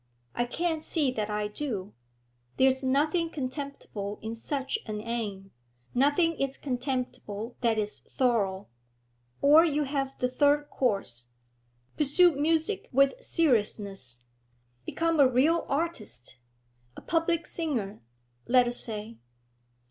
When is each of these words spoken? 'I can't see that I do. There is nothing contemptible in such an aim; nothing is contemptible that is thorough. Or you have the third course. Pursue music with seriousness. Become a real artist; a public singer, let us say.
'I 0.33 0.45
can't 0.45 0.83
see 0.83 1.11
that 1.11 1.29
I 1.29 1.47
do. 1.47 1.93
There 2.57 2.65
is 2.67 2.83
nothing 2.83 3.29
contemptible 3.29 4.17
in 4.23 4.33
such 4.33 4.79
an 4.87 4.99
aim; 4.99 5.51
nothing 5.93 6.33
is 6.39 6.57
contemptible 6.57 7.55
that 7.61 7.77
is 7.77 7.99
thorough. 7.99 8.67
Or 9.43 9.63
you 9.63 9.83
have 9.83 10.17
the 10.17 10.27
third 10.27 10.71
course. 10.71 11.27
Pursue 11.97 12.35
music 12.35 12.89
with 12.91 13.13
seriousness. 13.23 14.23
Become 14.87 15.19
a 15.19 15.27
real 15.29 15.67
artist; 15.69 16.39
a 16.97 17.01
public 17.01 17.45
singer, 17.45 18.01
let 18.47 18.67
us 18.67 18.83
say. 18.83 19.17